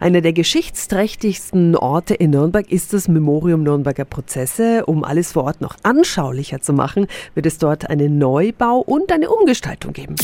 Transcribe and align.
Einer 0.00 0.22
der 0.22 0.32
geschichtsträchtigsten 0.32 1.76
Orte 1.76 2.14
in 2.14 2.30
Nürnberg 2.30 2.68
ist 2.68 2.92
das 2.92 3.06
Memorium 3.06 3.62
Nürnberger 3.62 4.04
Prozesse. 4.04 4.84
Um 4.86 5.04
alles 5.04 5.32
vor 5.32 5.44
Ort 5.44 5.60
noch 5.60 5.76
anschaulicher 5.84 6.60
zu 6.60 6.72
machen, 6.72 7.06
wird 7.34 7.46
es 7.46 7.58
dort 7.58 7.88
einen 7.88 8.18
Neubau 8.18 8.80
und 8.80 9.12
eine 9.12 9.30
Umgestaltung 9.30 9.92
geben. 9.92 10.16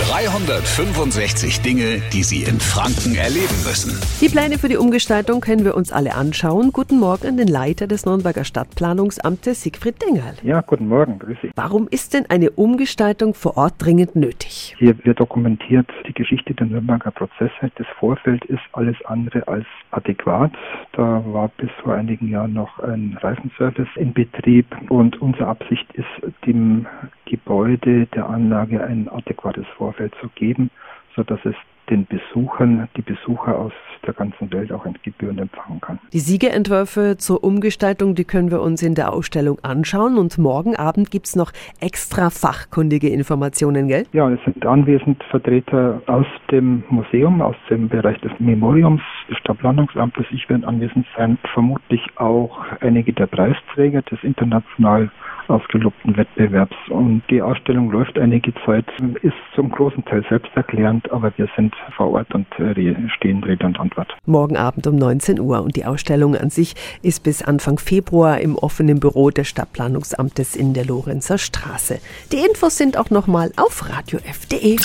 365 0.00 1.60
Dinge, 1.60 2.00
die 2.14 2.22
Sie 2.22 2.44
in 2.44 2.58
Franken 2.60 3.14
erleben 3.14 3.62
müssen. 3.62 3.92
Die 4.22 4.30
Pläne 4.30 4.56
für 4.56 4.70
die 4.70 4.78
Umgestaltung 4.78 5.42
können 5.42 5.66
wir 5.66 5.76
uns 5.76 5.92
alle 5.92 6.14
anschauen. 6.14 6.72
Guten 6.72 6.98
Morgen 6.98 7.26
an 7.28 7.36
den 7.36 7.46
Leiter 7.46 7.86
des 7.86 8.06
Nürnberger 8.06 8.44
Stadtplanungsamtes, 8.44 9.62
Siegfried 9.62 10.00
Dengerl. 10.00 10.34
Ja, 10.42 10.62
guten 10.62 10.88
Morgen, 10.88 11.18
grüß 11.18 11.36
Sie. 11.42 11.50
Warum 11.56 11.88
ist 11.90 12.14
denn 12.14 12.24
eine 12.30 12.50
Umgestaltung 12.52 13.34
vor 13.34 13.58
Ort 13.58 13.74
dringend 13.78 14.16
nötig? 14.16 14.74
Hier 14.78 14.96
wird 15.04 15.20
dokumentiert 15.20 15.90
die 16.08 16.14
Geschichte 16.14 16.54
der 16.54 16.68
Nürnberger 16.68 17.10
Prozesse. 17.10 17.70
Das 17.74 17.86
Vorfeld 18.00 18.46
ist 18.46 18.62
alles 18.72 18.96
andere 19.04 19.46
als 19.46 19.66
adäquat. 19.90 20.52
Da 20.92 21.22
war 21.26 21.48
bis 21.58 21.70
vor 21.82 21.92
einigen 21.92 22.30
Jahren 22.30 22.54
noch 22.54 22.78
ein 22.78 23.18
Reifenservice 23.20 23.88
in 23.96 24.14
Betrieb 24.14 24.66
und 24.88 25.20
unsere 25.20 25.48
Absicht 25.48 25.86
ist, 25.92 26.06
dem 26.46 26.86
Gebäude 27.32 28.04
der 28.14 28.28
Anlage 28.28 28.84
ein 28.84 29.08
adäquates 29.08 29.64
Vorfeld 29.78 30.12
zu 30.20 30.28
geben, 30.34 30.70
sodass 31.16 31.40
es 31.44 31.54
den 31.88 32.06
Besuchern, 32.06 32.88
die 32.94 33.00
Besucher 33.00 33.58
aus 33.58 33.72
der 34.06 34.12
ganzen 34.12 34.52
Welt 34.52 34.70
auch 34.70 34.84
gebührend 35.02 35.40
empfangen 35.40 35.80
kann. 35.80 35.98
Die 36.12 36.18
Siegerentwürfe 36.18 37.16
zur 37.16 37.42
Umgestaltung, 37.42 38.14
die 38.14 38.24
können 38.24 38.50
wir 38.50 38.60
uns 38.60 38.82
in 38.82 38.94
der 38.94 39.14
Ausstellung 39.14 39.58
anschauen 39.62 40.18
und 40.18 40.36
morgen 40.36 40.76
Abend 40.76 41.10
gibt 41.10 41.26
es 41.26 41.36
noch 41.36 41.52
extra 41.80 42.28
fachkundige 42.28 43.08
Informationen, 43.08 43.88
gell? 43.88 44.04
Ja, 44.12 44.30
es 44.30 44.40
sind 44.44 44.64
anwesend 44.66 45.22
Vertreter 45.30 46.02
aus 46.06 46.26
dem 46.50 46.84
Museum, 46.90 47.40
aus 47.40 47.56
dem 47.70 47.88
Bereich 47.88 48.20
des 48.20 48.32
Memoriums, 48.40 49.00
des 49.30 49.38
Stadtplanungsamtes. 49.38 50.26
Ich 50.32 50.48
werde 50.50 50.66
anwesend 50.66 51.06
sein, 51.16 51.38
vermutlich 51.54 52.02
auch 52.16 52.58
einige 52.80 53.14
der 53.14 53.26
Preisträger 53.26 54.02
des 54.02 54.22
international 54.22 55.10
ausgelobten 55.52 56.16
Wettbewerbs. 56.16 56.76
Und 56.88 57.22
die 57.30 57.42
Ausstellung 57.42 57.90
läuft 57.90 58.18
einige 58.18 58.52
Zeit, 58.64 58.86
ist 59.22 59.34
zum 59.54 59.70
großen 59.70 60.04
Teil 60.04 60.24
selbsterklärend, 60.28 61.10
aber 61.12 61.32
wir 61.36 61.48
sind 61.56 61.74
vor 61.96 62.12
Ort 62.12 62.34
und 62.34 62.46
äh, 62.58 62.94
stehen 63.16 63.44
Rede 63.44 63.66
und 63.66 63.78
Antwort. 63.78 64.12
Morgen 64.26 64.56
Abend 64.56 64.86
um 64.86 64.96
19 64.96 65.38
Uhr 65.38 65.62
und 65.62 65.76
die 65.76 65.84
Ausstellung 65.84 66.34
an 66.36 66.50
sich 66.50 66.74
ist 67.02 67.22
bis 67.22 67.42
Anfang 67.42 67.78
Februar 67.78 68.40
im 68.40 68.56
offenen 68.56 68.98
Büro 68.98 69.30
des 69.30 69.48
Stadtplanungsamtes 69.48 70.56
in 70.56 70.74
der 70.74 70.86
Lorenzer 70.86 71.38
Straße. 71.38 71.98
Die 72.32 72.38
Infos 72.38 72.78
sind 72.78 72.96
auch 72.96 73.10
nochmal 73.10 73.52
auf 73.56 73.88
radiof.de. 73.88 74.76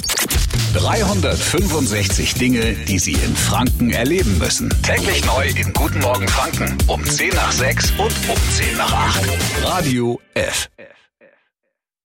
365 0.73 2.33
Dinge, 2.35 2.75
die 2.87 2.99
Sie 2.99 3.13
in 3.13 3.35
Franken 3.35 3.89
erleben 3.91 4.37
müssen. 4.37 4.69
Täglich 4.83 5.25
neu 5.25 5.47
in 5.47 5.73
Guten 5.73 5.99
Morgen 5.99 6.27
Franken 6.27 6.77
um 6.87 7.03
10 7.03 7.29
nach 7.29 7.51
6 7.51 7.91
und 7.91 8.13
um 8.29 8.37
10 8.51 8.77
nach 8.77 8.91
8. 8.91 9.36
Radio 9.67 10.17
F. 10.33 10.69